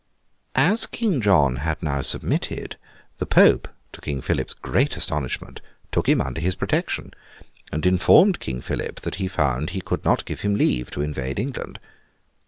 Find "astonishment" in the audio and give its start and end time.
4.97-5.61